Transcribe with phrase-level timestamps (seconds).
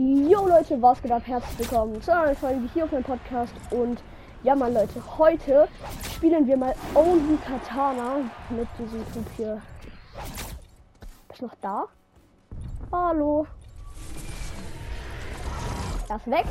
[0.00, 1.22] Jo Leute, was geht ab?
[1.26, 3.52] Herzlich willkommen zu einer Folge hier auf meinem Podcast.
[3.72, 4.00] Und
[4.44, 5.66] ja, mal Leute, heute
[6.14, 9.60] spielen wir mal Only Katana mit diesem Typ hier.
[11.32, 11.86] Ist noch da?
[12.92, 13.48] Hallo.
[16.08, 16.44] Er ist weg.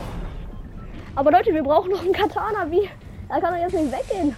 [1.15, 2.69] Aber Leute, wir brauchen noch einen Katana.
[2.69, 2.89] Wie?
[3.29, 4.35] Er kann doch jetzt nicht weggehen.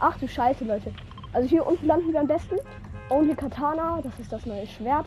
[0.00, 0.92] Ach du Scheiße, Leute.
[1.32, 2.56] Also hier unten landen wir am besten.
[3.08, 5.06] Only Katana, das ist das neue Schwert.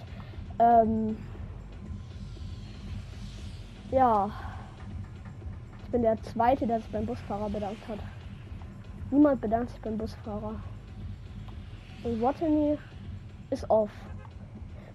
[0.58, 1.18] Ähm,
[3.94, 4.30] ja.
[5.84, 8.00] Ich bin der Zweite, der sich beim Busfahrer bedankt hat.
[9.12, 10.56] Niemand bedankt sich beim Busfahrer.
[12.04, 12.78] Und Watany
[13.52, 13.92] ist off.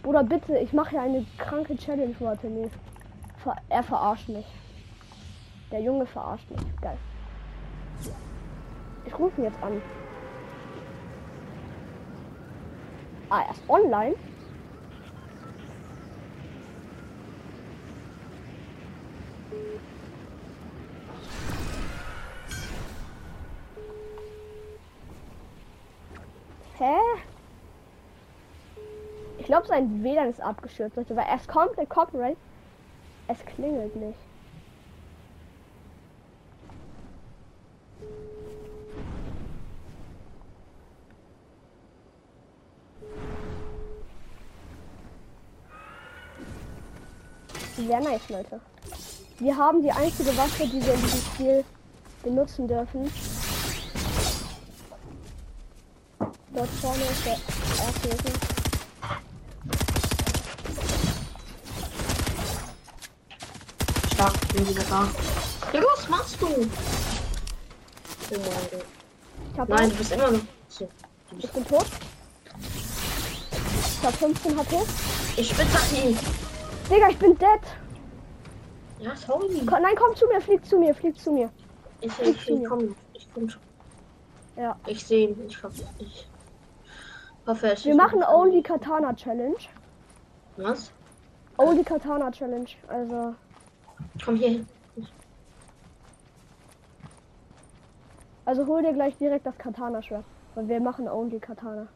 [0.02, 2.69] Bruder, bitte, ich mache ja eine kranke Challenge, Watany.
[3.38, 4.47] Ver er verarscht mich.
[5.71, 6.60] Der Junge verarscht mich.
[6.80, 6.99] Geil.
[9.07, 9.80] Ich rufe ihn jetzt an.
[13.30, 14.15] Ah, er ist online.
[26.79, 26.95] Hä?
[29.38, 32.37] Ich glaube, sein WLAN ist abgestürzt, Leute, weil er ist komplett copyright.
[33.29, 34.19] Es klingelt nicht.
[47.77, 48.60] Sehr nice, Leute.
[49.38, 51.65] Wir haben die einzige Waffe, die wir in diesem Spiel
[52.25, 53.10] benutzen dürfen.
[56.53, 57.37] Dort vorne ist der
[57.87, 58.59] Erdbeben.
[64.19, 65.09] Stark, ich bin wieder da.
[65.72, 66.47] Ja, was machst du?
[69.59, 70.41] Oh Nein, du bist immer noch.
[70.69, 70.88] So.
[71.38, 71.87] Ich bin tot.
[74.00, 74.76] Ich hab 15 HP.
[75.36, 75.66] ich bin
[76.03, 76.19] ihm.
[76.91, 77.60] Digga, ich bin dead.
[79.00, 79.62] Ja, sorry.
[79.66, 81.50] Komm, nein, komm zu mir, flieg zu mir, flieg zu mir.
[82.00, 82.94] Ich, ich, ich komm.
[83.14, 83.62] Ich komm schon.
[84.56, 84.76] Ja.
[84.86, 85.47] Ich sehe ihn.
[85.47, 86.28] Ich hoffe, ich
[87.47, 89.58] hoffe, es Wir machen Only Katana Challenge.
[90.56, 90.91] Was?
[91.58, 92.70] Only Katana Challenge.
[92.88, 93.34] Also,
[94.25, 94.66] Komm hier hin.
[98.48, 100.25] also hol dir gleich direkt das Katana-Schwert.
[100.54, 101.86] Weil wir machen Only Katana.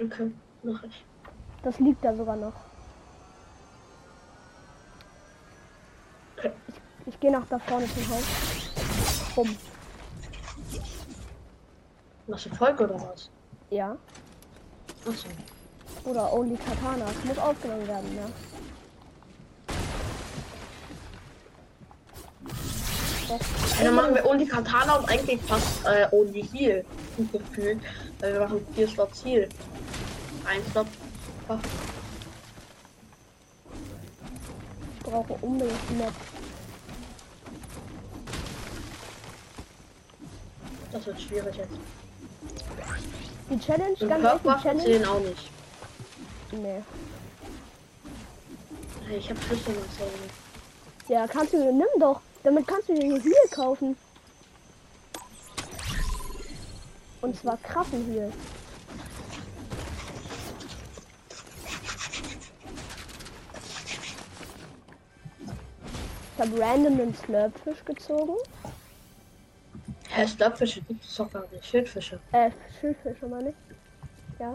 [0.00, 0.30] Okay,
[0.62, 1.04] mach ich.
[1.62, 2.54] Das liegt da sogar noch.
[6.38, 6.52] Okay.
[7.06, 9.34] Ich gehe nach da vorne zum Haus.
[9.34, 9.56] Bumm.
[12.28, 13.30] Machst du Folge oder was?
[13.70, 13.96] Ja.
[15.06, 15.28] Achso.
[16.04, 17.04] Oder Only Katana.
[17.04, 18.26] Das muss aufgenommen werden, ja.
[23.78, 26.84] Ja, dann machen wir Only Katana und eigentlich fast äh, Only Heal.
[27.32, 27.80] Gefühlt.
[28.20, 29.48] Weil wir machen vier Slots Heal.
[30.46, 30.86] Ein Slot.
[34.96, 36.12] Ich brauche unbedingt Map.
[40.94, 41.74] das wird schwierig jetzt.
[43.50, 45.10] Die Challenge, Und ganz ehrlich, die Challenge.
[45.10, 45.50] auch nicht.
[46.52, 46.82] Nee.
[49.06, 50.04] Hey, ich hab Schlüsselmesser.
[51.08, 52.20] Ja, kannst du, nimm doch.
[52.44, 53.96] Damit kannst du dir hier Heal kaufen.
[57.22, 58.30] Und zwar krassen Heal.
[66.36, 68.34] Ich habe random den Slurpfisch gezogen.
[70.10, 71.64] Hä, Stöpfische gibt es doch gar nicht.
[71.64, 72.20] Schildfische.
[72.32, 73.54] Äh, Schildfische meine ich.
[74.38, 74.54] Ja.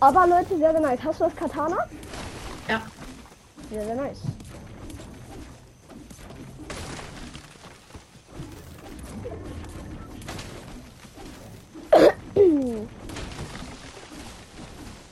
[0.00, 1.00] Aber Leute, sehr, sehr nice.
[1.04, 1.76] Hast du das Katana?
[2.68, 2.82] Ja.
[3.70, 4.20] Sehr, sehr nice.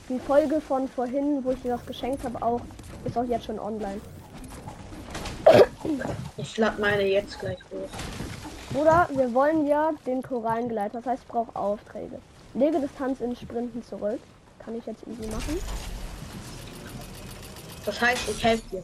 [0.09, 2.61] Die Folge von vorhin, wo ich dir das geschenkt habe, auch
[3.05, 4.01] ist auch jetzt schon online.
[6.37, 7.89] Ich lade meine jetzt gleich hoch.
[8.73, 12.19] Bruder, wir wollen ja den Korallengleiter, das heißt, ich brauche Aufträge.
[12.53, 14.19] Lege Distanz in Sprinten zurück.
[14.63, 15.59] Kann ich jetzt easy machen?
[17.85, 18.83] Das heißt, ich helfe dir.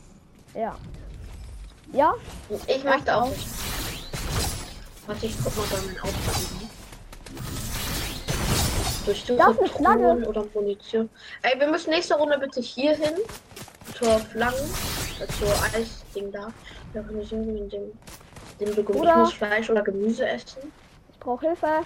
[0.56, 0.75] Ja.
[1.94, 2.13] Ja?
[2.68, 3.47] Ich möchte auch nicht.
[5.06, 6.69] Warte, ich guck mal bei meinen Aufgaben.
[9.06, 11.09] Durchsuche Truhen oder Munition.
[11.44, 13.15] Ey, wir müssen nächste Runde bitte hier hin.
[13.97, 16.51] Zur äh, Zur Eisding da.
[16.94, 17.91] Da können wir so mit dem,
[18.59, 20.73] dem muss Fleisch oder Gemüse essen.
[21.12, 21.83] Ich brauche Hilfe.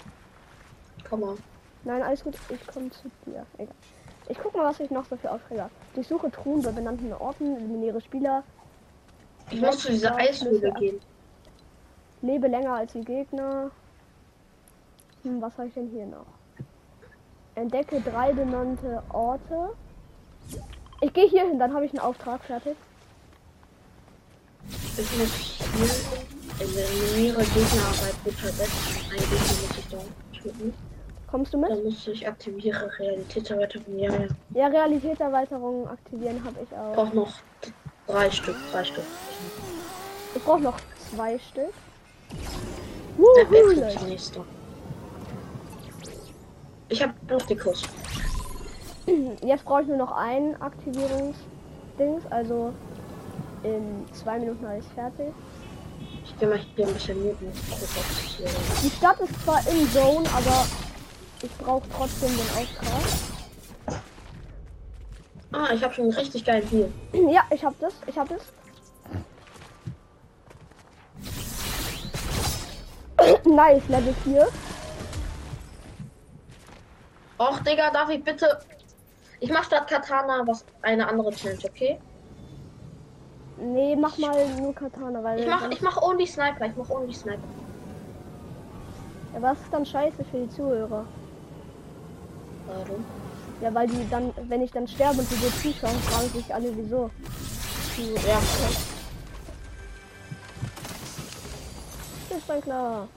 [1.07, 1.37] Komm mal.
[1.83, 2.35] Nein, alles gut.
[2.49, 3.45] Ich komme zu dir.
[3.57, 3.73] Egal.
[4.29, 5.71] Ich guck mal, was ich noch so für Aufträge habe.
[5.93, 8.43] Durchsuche Truhen bei benannten Orten, eliminiere Spieler,
[9.49, 10.99] Ich muss zu dieser Eishöhle gehen.
[12.21, 13.71] lebe länger als die Gegner.
[15.23, 16.25] Hm, was habe ich denn hier noch?
[17.55, 19.71] Entdecke drei benannte Orte.
[21.01, 22.77] Ich gehe hier hin, dann habe ich einen Auftrag fertig.
[24.69, 28.71] Ich muss hier eliminiere Gegnerarbeit gut versetzt.
[29.09, 29.97] Ein Gegner muss ich da
[30.41, 30.73] töten.
[31.31, 31.71] Kommst du mit?
[31.71, 33.97] Dann muss ich aktiviere Realitätserweiterung.
[33.97, 34.27] Ja, ja.
[34.53, 36.93] Ja, Realitätserweiterung aktivieren habe ich auch.
[36.93, 37.33] brauche noch
[38.05, 38.55] drei Stück.
[38.71, 39.05] Drei Stück.
[40.35, 40.77] Ich brauche noch
[41.09, 41.73] zwei Stück.
[43.17, 44.05] Wuhu, Leute.
[44.05, 44.43] nächste.
[46.89, 47.83] Ich habe noch die Kurs.
[49.41, 52.73] Jetzt brauche ich nur noch ein Aktivierungsdings, also
[53.63, 55.33] in zwei Minuten habe ich fertig.
[56.25, 57.51] Ich gehe mal hier ein bisschen muten.
[58.37, 58.47] Hier
[58.83, 60.65] Die Stadt ist zwar in Zone, aber
[61.43, 64.01] ich brauche trotzdem den Auftrag.
[65.53, 66.91] Ah, ich habe schon richtig geilen Heal.
[67.29, 68.41] Ja, ich hab das, ich hab das.
[73.45, 74.47] nice, Level 4.
[77.39, 78.59] Och, Digga, darf ich bitte.
[79.39, 81.99] Ich mach statt Katana was eine andere Challenge, okay?
[83.57, 86.65] Nee, mach mal nur Katana, weil Ich mach, ich mach only Sniper.
[86.65, 87.41] Ich mach only Sniper.
[89.33, 91.05] ja, was ist dann scheiße für die Zuhörer?
[92.73, 93.05] Warum?
[93.61, 96.75] Ja, weil die dann, wenn ich dann sterbe und die so zuschauen, fragen sich alle
[96.75, 97.09] wieso.
[97.97, 98.39] Die- Ja,
[102.37, 103.07] Ist dann klar.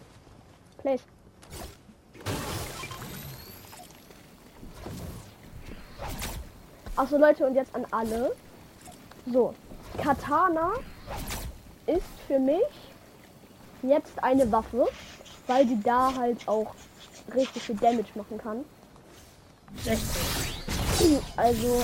[0.79, 1.01] Place.
[6.97, 8.35] Achso Leute, und jetzt an alle.
[9.27, 9.55] So,
[10.03, 10.73] Katana
[11.87, 12.63] ist für mich
[13.83, 14.87] jetzt eine Waffe,
[15.47, 16.75] weil die da halt auch
[17.35, 18.65] richtig viel Damage machen kann.
[19.83, 21.19] 16.
[21.37, 21.83] Also,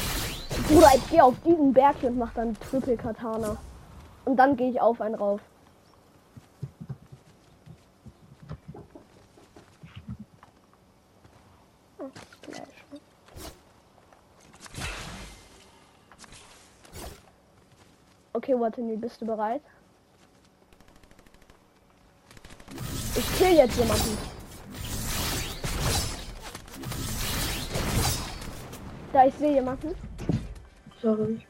[0.69, 3.57] Bruder, ich gehe auf diesen Berg hier und mach dann Triple Katana.
[4.25, 5.41] Und dann gehe ich auf einen rauf.
[18.33, 19.61] Okay, Watani, bist du bereit?
[23.15, 24.40] Ich kill jetzt jemanden.
[29.13, 29.95] Da ich sehe jemanden.
[31.03, 31.45] Sorry.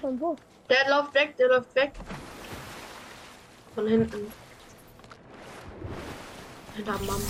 [0.00, 0.36] Von wo?
[0.68, 1.92] Der läuft weg, der läuft weg.
[3.74, 4.32] Von hinten.
[6.74, 7.24] Hinter Mambo.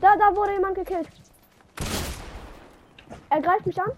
[0.00, 1.08] Da, da wurde jemand gekillt.
[3.30, 3.92] Er greift mich an.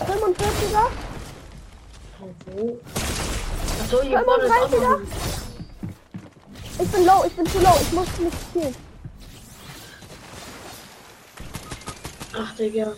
[0.00, 0.90] 45er.
[2.18, 2.78] Von wo?
[3.82, 4.80] Achso, hier vorne ist auch 35er?
[4.80, 5.08] noch ein.
[6.80, 7.74] Ich bin low, ich bin zu low.
[7.80, 8.74] Ich muss nicht spielen.
[12.40, 12.92] Ach, Digga.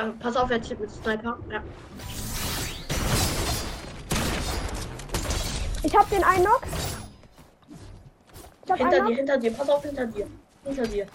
[0.00, 1.38] Ähm, pass auf, er zieht mit Sniper.
[1.50, 1.62] Ja.
[5.82, 6.62] Ich hab den einen Knock.
[8.64, 9.16] Ich hab Hinter einen dir, Knock.
[9.16, 10.26] hinter dir, pass auf, hinter dir.
[10.64, 11.06] Hinter dir.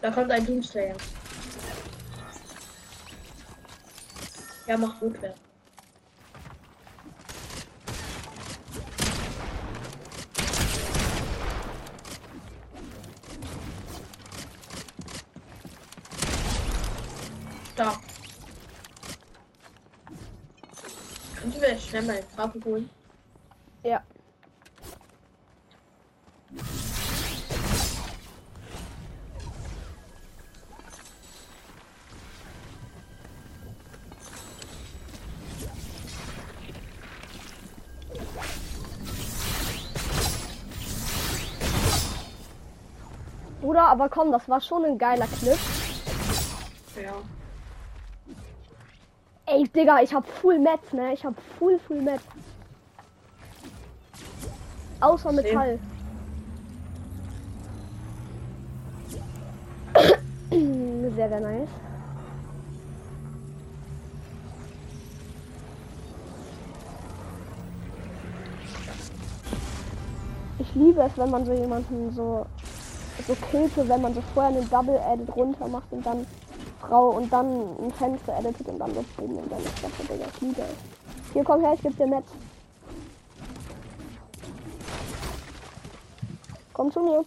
[0.00, 0.96] Da kommt ein Doomslayer.
[4.66, 5.34] Ja, macht gut wer.
[17.74, 18.00] Da.
[21.36, 22.90] Können wir schnell mal den Trafo holen?
[23.82, 24.02] Ja.
[43.60, 45.58] Bruder, aber komm, das war schon ein geiler Clip.
[47.02, 47.14] Ja.
[49.46, 51.14] Ey, Digga, ich hab Full Mets, ne?
[51.14, 52.24] Ich hab Full, Full Mets.
[55.00, 55.32] Außer.
[55.32, 55.78] Metall.
[60.50, 61.68] sehr, sehr nice.
[70.58, 72.46] Ich liebe es, wenn man so jemanden so
[73.26, 76.26] so killte, wenn man so vorher einen Double Edit runter macht und dann
[76.80, 80.14] Frau und dann ein Fenster editet und dann so boom und dann ist das so,
[80.40, 81.32] liebe es.
[81.32, 82.26] Hier komm her, ich geb dir Metz.
[86.72, 87.24] Komm zu mir.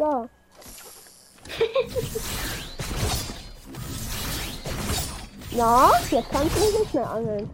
[0.00, 0.28] Digga.
[5.52, 7.50] Na, jetzt kannst du mich nicht mehr angeln.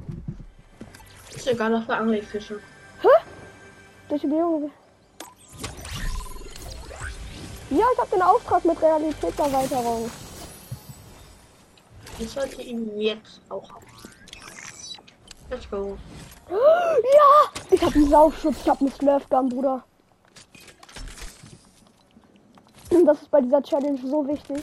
[1.34, 2.60] Ist egal, dafür angle ich Fische.
[4.08, 4.70] Durch die Bewegung.
[7.70, 10.08] Ja, ich habe den Auftrag mit Realitätserweiterung.
[12.18, 13.84] Ich sollte ihn jetzt auch haben.
[15.50, 15.98] Let's go.
[16.48, 17.50] Ja!
[17.70, 19.82] Ich habe einen Saufschutz, ich habe einen Slurfgun, Bruder.
[23.04, 24.62] Das ist bei dieser Challenge so wichtig.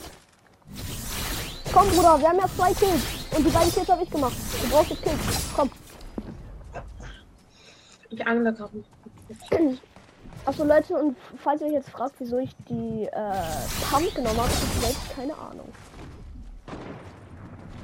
[1.72, 3.02] Komm, Bruder, wir haben ja zwei Kills.
[3.36, 4.34] Und die beiden Kills habe ich gemacht.
[4.62, 5.18] Du brauchst jetzt Kills.
[5.54, 5.70] Komm.
[8.10, 8.84] Ich angle gerade.
[10.46, 13.32] Achso, Leute, und falls ihr euch jetzt fragt, wieso ich die äh,
[13.90, 15.68] Pump genommen habe, ich selbst keine Ahnung.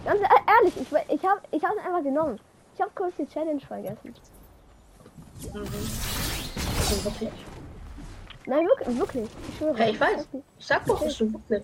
[0.05, 2.39] Ganz e- ehrlich, ich, ich habe ich es einfach genommen.
[2.75, 4.15] Ich habe kurz die Challenge vergessen.
[5.53, 5.61] Mhm.
[5.61, 7.31] Also.
[8.51, 9.29] Nein, wirklich, wirklich.
[9.49, 9.79] Ich schwöre.
[9.79, 10.27] Ja, ich weiß.
[10.59, 11.63] Ich sag doch, es stimmt wirklich.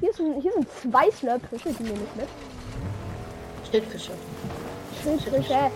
[0.00, 2.28] Hier sind, hier sind zwei Slurpfische, die nehme ich mit.
[3.70, 4.12] Schildfische.
[5.02, 5.70] Schildfische.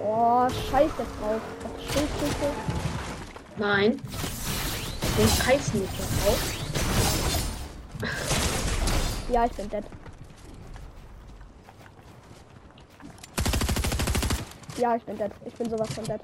[0.00, 1.40] Oh, scheiß jetzt drauf.
[1.64, 2.52] Auf Schildfische.
[3.56, 4.00] Nein.
[5.18, 6.52] Den scheiß nicht drauf.
[9.28, 9.84] Ja, ich bin dead.
[14.78, 15.30] Ja, ich bin dead.
[15.46, 16.20] Ich bin sowas von dead.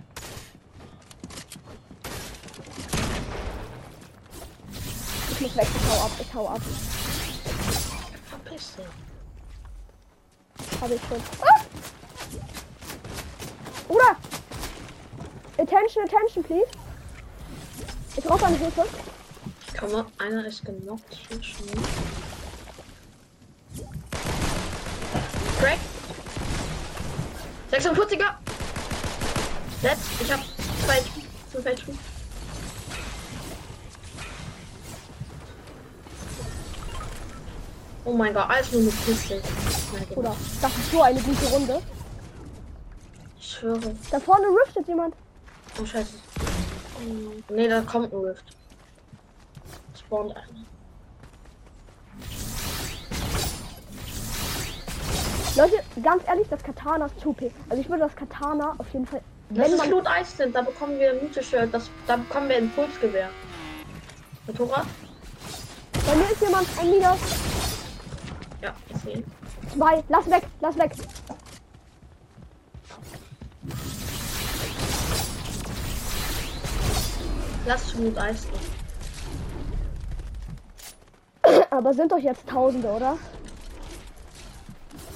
[5.30, 6.60] Ich muss weg, ich hau ab, ich hau ab.
[8.28, 8.84] Verpiss dich.
[10.80, 11.20] Hab ich schon.
[11.40, 11.60] Ah!
[13.88, 14.16] Bruder!
[15.58, 16.70] Attention, attention, please.
[18.16, 18.84] Ich brauche eine Hilfe.
[19.78, 21.18] Komm mal, einer ist genockt.
[21.28, 21.82] Schon schnell.
[25.58, 25.78] Crack.
[27.70, 28.41] 46er.
[29.82, 30.00] Let's.
[30.20, 30.40] Ich hab
[30.84, 31.02] zwei.
[31.50, 31.92] Fünf HP.
[38.04, 39.36] Oh mein Gott, alles nur mit Pistol.
[39.38, 40.16] Nicht.
[40.62, 41.82] das ist so eine gute Runde.
[43.38, 43.94] Ich schwöre.
[44.10, 45.14] Da vorne riftet jemand.
[45.80, 46.14] Oh scheiße.
[47.50, 48.56] Nee, da kommt ein Rift.
[49.98, 50.46] Spawnt einer.
[55.56, 57.50] Leute, ganz ehrlich, das Katana ist 2P.
[57.68, 59.22] Also ich würde das Katana auf jeden Fall.
[59.54, 59.90] Das Wenn ist man.
[59.90, 63.28] Loot Eis sind, da bekommen wir ein Mythisch-Shirt, das da bekommen wir ein Pulsgewehr.
[64.46, 64.86] Motorrad?
[66.06, 67.18] Bei mir ist jemand ein Minus.
[68.62, 69.24] Ja, ich sehe ihn.
[69.74, 70.02] Zwei.
[70.08, 70.92] Lass weg, lass weg.
[77.66, 78.46] Lass Loot Eis.
[81.70, 83.18] Aber sind doch jetzt Tausende, oder?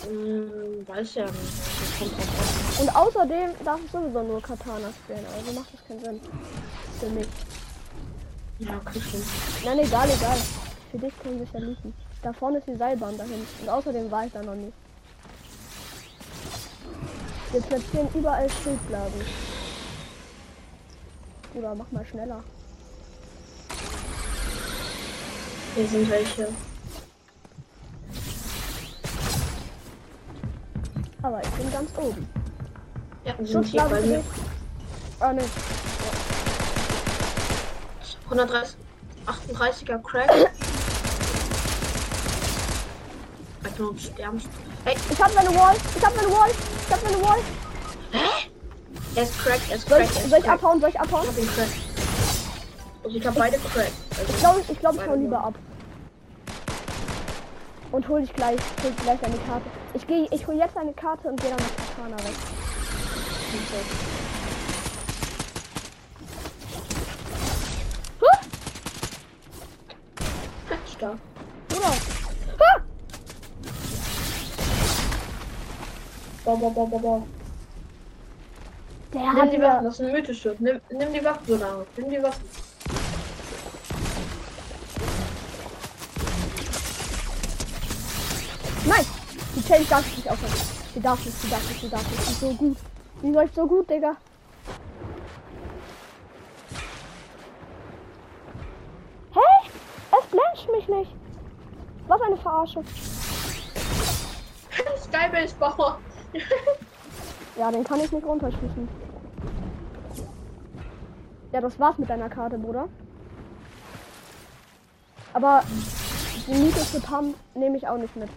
[0.06, 2.45] Hm, weiß ja nicht.
[2.78, 5.24] Und außerdem darf ich sowieso nur Katana spielen.
[5.34, 6.20] Also macht das keinen Sinn.
[7.00, 7.26] Für mich.
[8.58, 9.00] Ja, okay.
[9.64, 10.36] Nein, egal, egal.
[10.90, 11.94] Für dich können wir es ja liegen.
[12.22, 13.46] Da vorne ist die Seilbahn dahin.
[13.62, 14.72] Und außerdem war ich da noch nie.
[17.52, 19.20] Wir platzieren überall Schildblasen.
[21.54, 22.42] Oder mach mal schneller.
[25.74, 26.48] Hier sind welche.
[31.22, 32.45] Aber ich bin ganz oben.
[33.26, 34.24] Ja, Schutzblase bei mir.
[35.18, 35.42] Ah, ne.
[38.30, 38.76] 130,
[39.26, 40.30] 38er Crack.
[43.64, 44.40] Einfach nur sterben.
[44.84, 45.74] Hey, Ich hab meine Wall.
[45.96, 46.50] Ich hab meine Wall.
[46.86, 47.38] Ich hab meine Wall.
[49.16, 50.80] er ist cracked, er ist Soll ich, er ist soll ich abhauen?
[50.80, 51.22] Soll ich abhauen?
[51.24, 51.72] Ich hab ihn cracked.
[53.02, 53.92] Also ich hab beide cracked.
[54.20, 55.54] Also Ich glaube, ich, glaub, ich hau lieber ab.
[57.90, 59.66] Und hol dich gleich, hol gleich deine Karte.
[59.94, 62.34] Ich gehe, ich hol jetzt eine Karte und gehe dann mit Katana weg.
[68.20, 68.38] Huh?
[70.86, 71.18] Stark.
[71.68, 71.94] Bruder.
[72.60, 72.80] Ah!
[76.44, 77.22] Boah, boah, boah, boah, boah.
[79.12, 80.48] Der Nimm hat die Waffen, das ist ein Mythisch.
[80.58, 81.86] Nimm, nimm die Waffen so lange.
[81.96, 82.44] Nimm die Waffen.
[88.84, 89.06] Nein!
[89.56, 90.52] Die Challenge darf ich nicht aufhören.
[90.94, 92.26] Die darf nicht, die darf nicht, die darf nicht.
[92.26, 92.76] Die ist so gut.
[93.22, 94.16] Die läuft so gut, Digga.
[99.32, 99.70] Hä?
[100.18, 101.14] Es blendet mich nicht.
[102.06, 102.82] Was eine Verarsche.
[104.96, 105.98] Skybase Bauer.
[107.58, 108.86] Ja, den kann ich nicht runterschießen.
[111.52, 112.86] Ja, das war's mit deiner Karte, Bruder.
[115.32, 115.62] Aber
[116.46, 118.28] die Miete für Pam nehme ich auch nicht mit.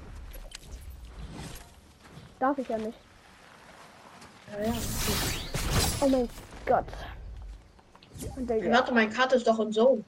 [2.39, 2.97] Darf ich ja nicht.
[4.51, 4.73] Ja, ja.
[6.01, 6.29] Oh mein
[6.65, 6.85] Gott.
[8.19, 8.71] Ja.
[8.71, 10.03] Warte, meine Karte ist doch in Zone.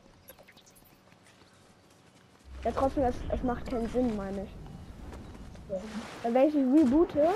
[2.64, 4.50] ja, trotzdem, es, es macht keinen Sinn, meine ich.
[6.24, 7.30] Weil wenn ich reboote,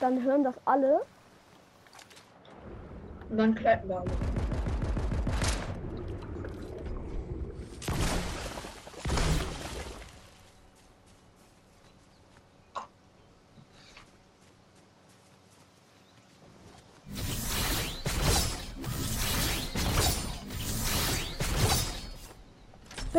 [0.00, 1.00] dann hören das alle.
[3.30, 4.10] Und dann klappen wir alle.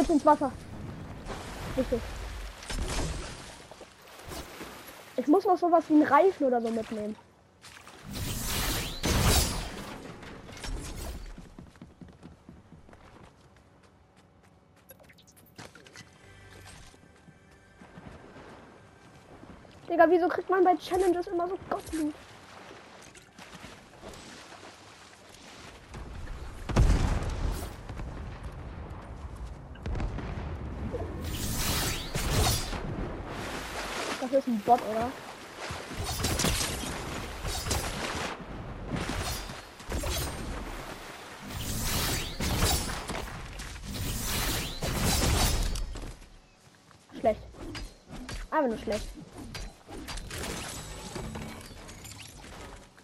[0.04, 0.52] Bitte ins Wasser.
[1.78, 2.02] Richtig.
[5.16, 7.16] Ich muss noch sowas wie einen Reifen oder so mitnehmen.
[19.90, 22.14] Digga, wieso kriegt man bei Challenges immer so Gottblut?
[34.54, 35.12] Ein Bot, oder?
[47.20, 47.42] Schlecht.
[48.52, 49.08] Einfach nur schlecht.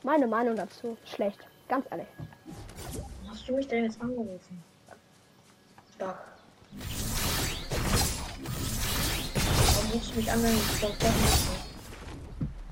[0.04, 0.98] Meine Meinung dazu.
[1.06, 1.40] Schlecht.
[1.68, 2.08] Ganz ehrlich.
[3.28, 4.64] Hast du mich denn jetzt angerufen?
[5.96, 6.39] Stark.
[9.92, 11.48] Du mich an, wenn ich doch doch nicht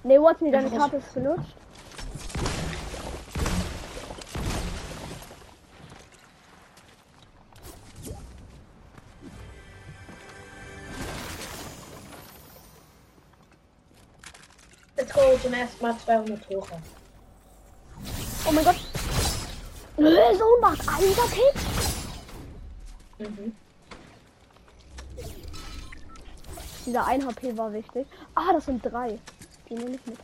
[0.04, 1.54] Nee, Watson, deine was- Karte ist benutzt.
[14.96, 16.82] Let's go zum ersten Mal 200 Hörer.
[18.48, 18.76] Oh mein Gott.
[19.98, 21.56] Lösung macht einer Kick.
[23.20, 23.56] Mhm.
[26.88, 28.08] Dieser 1 HP war wichtig.
[28.34, 29.20] Ah, das sind drei.
[29.68, 30.18] Die nehme ich mit.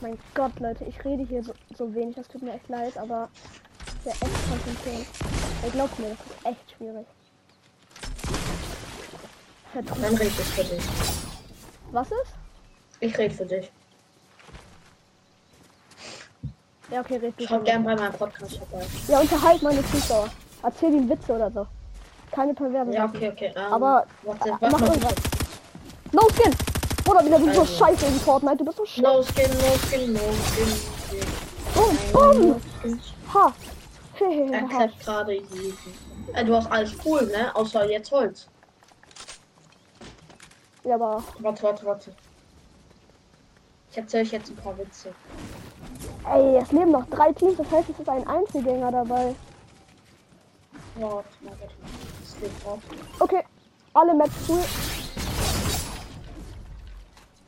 [0.00, 2.16] Mein Gott, Leute, ich rede hier so, so wenig.
[2.16, 3.28] Das tut mir echt leid, aber
[4.04, 5.06] werde echt konzentrieren.
[5.62, 7.06] Ihr glaubt mir, das ist echt schwierig.
[9.74, 10.82] Dann rede ich für dich.
[11.92, 12.32] Was ist?
[13.00, 13.70] Ich rede für dich.
[16.90, 17.44] Ja, okay, red du.
[17.44, 17.64] Schaut schon.
[17.64, 18.84] gern bei meinem Podcast vorbei.
[19.08, 20.28] Ja, unterhalt meine Zuschauer.
[20.62, 21.66] Erzähl ihnen Witze oder so.
[22.30, 23.52] Keine perverse Ja, okay, okay.
[23.56, 25.14] Ähm, Aber, warte, äh, mach irgendwas.
[26.12, 26.54] No Skin!
[27.04, 27.74] Bruder, wieder du bist so Also.
[27.84, 28.56] scheiße in Fortnite.
[28.58, 29.02] Du bist so scheiße.
[29.02, 31.22] No skin, no skin, no skin.
[31.74, 33.00] Boom, No boom!
[33.34, 33.52] Ha!
[34.20, 35.74] Er klappt gerade jeden.
[36.34, 37.54] Äh, du hast alles cool, ne?
[37.56, 38.46] Außer jetzt Holz.
[40.84, 41.22] Ja, aber.
[41.38, 42.14] Warte, warte, warte.
[43.90, 45.14] Ich erzähle euch jetzt ein paar Witze.
[46.32, 49.34] Ey, es leben noch drei Teams, das heißt, es ist ein Einzelgänger dabei.
[50.96, 51.74] Warte, mal, warte.
[52.22, 52.80] Das lebt drauf.
[53.18, 53.42] Okay,
[53.94, 54.60] alle Maps cool.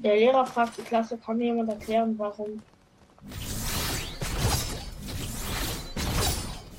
[0.00, 2.62] Der Lehrer fragt die Klasse, kann mir jemand erklären, warum.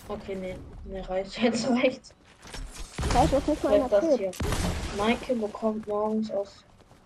[0.08, 2.15] Okay, nee, mir reicht jetzt reicht.
[3.16, 4.32] Scheiße, was nicht mal das hier.
[4.98, 6.66] Maike bekommt morgens aus.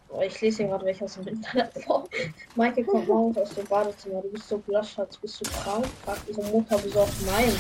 [0.10, 2.06] Oh, ich lese hier gerade welche aus dem Internet vor.
[2.56, 4.24] Maike kommt morgens aus dem Badezimmer.
[4.24, 5.86] Du bist so blaschert, bist du krank?
[6.04, 7.13] fragt ihre Mutter besorgt.
[7.28, 7.52] Nein,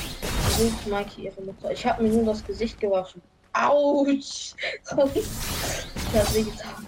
[0.59, 1.71] ruft Maike ihre Mutter.
[1.71, 3.21] Ich habe mir nur das Gesicht gewaschen.
[3.53, 4.55] Autsch!
[4.83, 6.87] das hat wehgetan.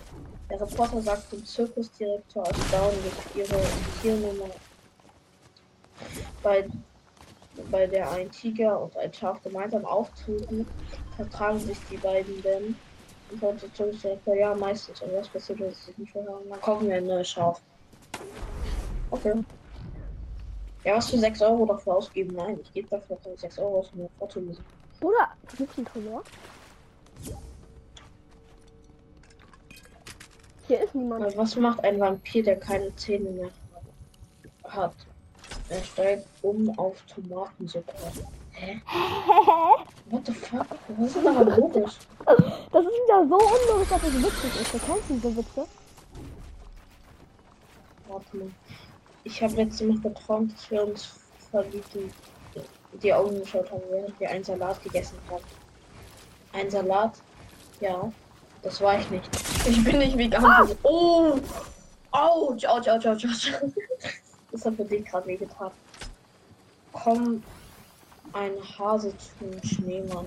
[0.50, 3.62] Der Reporter sagt dem Zirkusdirektor erstaunlich ihre
[4.02, 4.50] Tiernummer.
[6.42, 6.68] Bei,
[7.70, 10.66] bei der ein Tiger und ein Schaf gemeinsam auftreten,
[11.16, 12.76] vertragen sich die beiden denn?
[13.32, 15.02] Und dann der Zirkusdirektor, ja, meistens.
[15.02, 16.50] Und was passiert, wenn sie sich nicht vertragen?
[16.50, 17.62] Dann kaufen wir ein neues Schaf.
[19.10, 19.34] Okay.
[20.84, 22.36] Ja, was für 6 Euro dafür ausgeben?
[22.36, 24.66] Nein, ich gebe dafür 6 Euro aus mir Fotomusik.
[25.00, 26.24] Bruder, gibt's einen Tresor?
[30.68, 31.38] Hier ist niemand.
[31.38, 33.50] Was macht ein Vampir, der keine Zähne mehr
[34.64, 34.96] hat?
[35.72, 37.94] Er steigt um auf Tomatensuppe.
[38.52, 38.82] Hä?
[40.10, 40.66] What the fuck?
[40.98, 41.94] Was ist daran logisch?
[42.26, 44.74] Das ist wieder so unlogisch, dass es witzig ist.
[44.74, 45.66] Du kennst diese Witze?
[48.10, 48.52] Warte mal.
[49.24, 51.10] Ich habe letzte Nacht geträumt, dass wir uns
[51.50, 52.12] verliebten,
[53.02, 55.44] die Augen geschaut haben, während wir einen Salat gegessen haben.
[56.52, 57.14] Ein Salat?
[57.80, 58.12] Ja.
[58.62, 59.30] Das war ich nicht.
[59.66, 60.70] Ich bin nicht vegan.
[60.84, 61.40] Oh!
[62.12, 63.54] Autsch, autsch, autsch, autsch, autsch.
[64.52, 65.72] Das hat für dich gerade wehgetan.
[66.92, 67.44] Komm,
[68.34, 70.26] ein Hase zum Schneemann.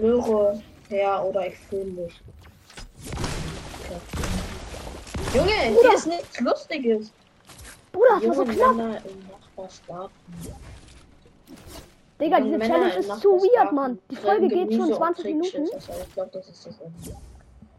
[0.00, 2.20] Möhre her oder ich fühle dich.
[3.86, 4.00] Okay.
[5.34, 5.94] Junge, hier Bruder.
[5.94, 7.12] ist nichts Lustiges.
[7.92, 8.76] Bruder, das war so Junge knapp.
[8.76, 9.32] Männer im.
[12.20, 13.98] Digga, Junge diese Männer Challenge ist zu weird, Mann.
[14.10, 15.50] Die Folge geht schon und 20 Minuten.
[15.50, 15.92] Trickschützer.
[16.06, 17.16] Ich glaube, das ist das Ende.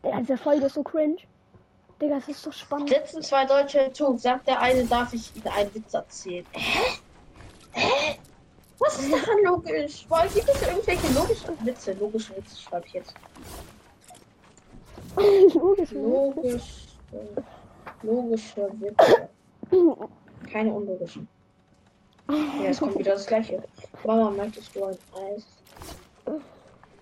[0.04, 1.17] Digga, diese Folge ist so cringe.
[2.04, 2.89] Digga, es ist so spannend.
[2.89, 4.20] Sitzen zwei Deutsche im Zug.
[4.20, 6.46] Sagt der eine, darf ich Ihnen einen Witz erzählen?
[6.52, 7.00] Hä?
[7.72, 8.20] Hä?
[8.80, 10.06] Was ist daran logisch?
[10.10, 11.94] Weil gibt es irgendwelche logischen Witze?
[11.94, 13.13] Logische Witze schreibe ich jetzt.
[15.56, 16.02] Logisch, ne?
[16.02, 16.88] Logisch.
[18.02, 19.30] Logische Witze.
[20.52, 21.28] Keine unlogischen.
[22.30, 23.63] Ja, es kommt wieder das gleiche.
[24.04, 25.46] Mama, möchtest du ein Eis?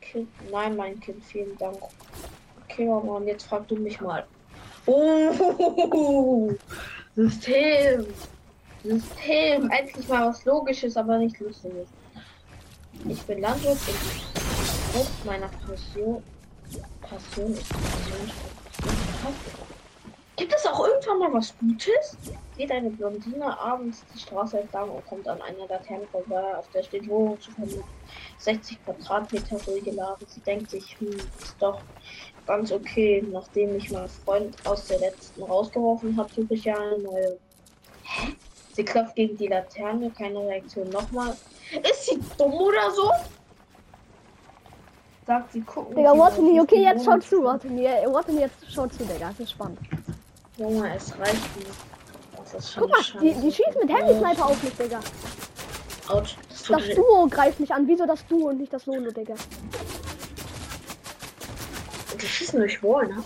[0.01, 1.77] Kind, nein, mein Kind, vielen Dank.
[2.65, 4.27] Okay, Mama, und jetzt frag du mich mal.
[4.85, 6.51] Oh,
[7.15, 8.05] System.
[8.83, 9.69] System.
[9.69, 11.87] Endlich mal was Logisches, aber nicht Lustiges.
[13.07, 14.41] Ich bin Landwirt und
[14.91, 16.23] Frucht meiner Passion,
[17.01, 18.31] Passion ist Passion.
[20.37, 22.17] Gibt es auch irgendwann mal was Gutes?
[22.57, 26.83] Geht eine Blondine abends die Straße entlang und kommt an einer Laterne vorbei, auf der
[26.83, 27.83] steht Wohnung zu vermieten.
[28.39, 30.25] 60 Quadratmeter ruhige Lage.
[30.27, 31.81] Sie denkt sich, hm, ist doch
[32.45, 33.23] ganz okay.
[33.31, 37.37] Nachdem mich mein Freund aus der letzten rausgeworfen hat, suche ich ja eine neue.
[38.03, 38.33] Hä?
[38.73, 40.89] Sie klopft gegen die Laterne, keine Reaktion.
[40.89, 41.35] Nochmal.
[41.71, 43.11] Ist sie dumm oder so?
[45.27, 45.95] Sagt sie, gucken.
[45.95, 49.29] Digga, warte mir, okay, jetzt schau zu, warte mir, warte mir, jetzt schau zu, Digga,
[49.29, 49.79] das ist spannend.
[50.57, 51.69] Junge, es reicht nicht.
[52.77, 53.41] Guck mal, die, scheiße.
[53.41, 54.99] die schießen mit Handy-Sniper auf mich, Digga.
[56.07, 56.95] Autsch, das Das.
[56.95, 59.35] Duo greift mich an, wieso das Duo und nicht das Solo, Digga?
[62.21, 63.23] Die schießen durch Wall, ne?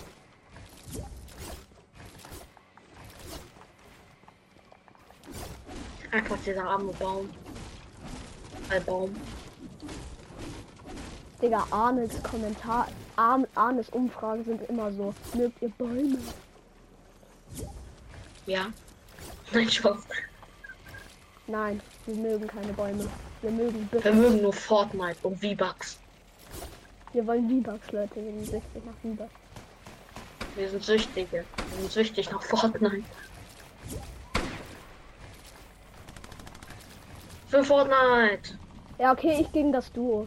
[6.12, 7.28] Einfach dieser arme Baum.
[8.70, 9.14] Ein Baum.
[11.42, 16.18] Digga, Arnes Kommentar, Arn, Arnes Umfragen sind immer so, mögt ihr Bäume?
[18.46, 18.68] Ja.
[19.52, 19.98] Nein, Spaß.
[21.46, 23.06] Nein, wir mögen keine Bäume.
[23.42, 23.88] Wir mögen.
[23.92, 25.98] Wir mögen nur Fortnite und V-Bucks.
[27.16, 29.32] Wir wollen V-Bucks, Leute, wir sind süchtig nach V-Bucks.
[30.54, 31.44] Wir sind Süchtige.
[31.70, 33.02] Wir sind süchtig nach Fortnite.
[37.48, 38.58] Für Fortnite.
[38.98, 40.26] Ja, okay, ich gegen das Duo.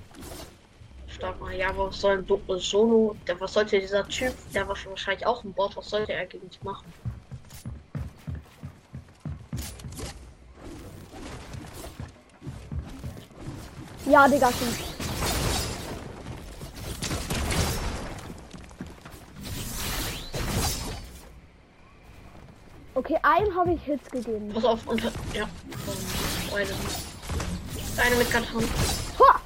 [1.10, 1.54] Stark mal.
[1.54, 3.16] Ja, was soll ein Du- Solo?
[3.28, 4.34] Der, was sollte dieser Typ?
[4.56, 5.78] Der war schon wahrscheinlich auch ein Bot.
[5.78, 6.92] Was sollte er gegen dich machen?
[14.08, 14.99] Ja, Digga, schon.
[23.10, 24.52] Okay, einem habe ich Hits gegeben.
[24.54, 25.12] Pass auf, unter.
[25.34, 25.50] Ja.
[26.52, 26.70] Beide.
[27.98, 28.64] Eine mit Karton.
[29.20, 29.42] Ha!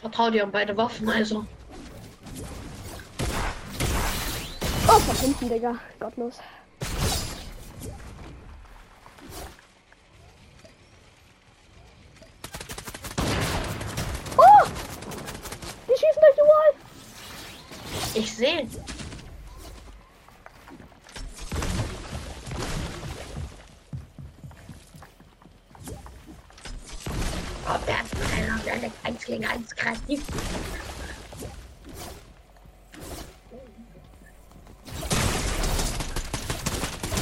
[0.00, 1.46] Vertrau dir an beide Waffen, also.
[4.88, 5.76] Oh, von hinten, Digga.
[6.00, 6.40] Gottlos.
[14.36, 14.66] Oh!
[15.86, 16.74] Die schießen durch die Wall!
[18.14, 18.66] Ich sehe.
[29.12, 30.22] 1 gegen 1 kreativ.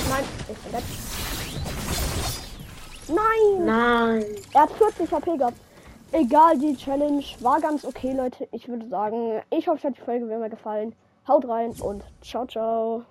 [0.08, 0.24] Nein.
[3.08, 3.66] Nein!
[3.66, 4.24] Nein.
[4.52, 5.56] Er hat 40 HP gehabt.
[6.12, 8.48] Egal, die Challenge war ganz okay, Leute.
[8.52, 10.94] Ich würde sagen, ich hoffe, euch hat die Folge wie immer gefallen.
[11.28, 13.04] Haut rein und ciao, ciao.